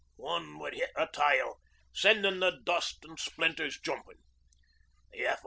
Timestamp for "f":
5.27-5.39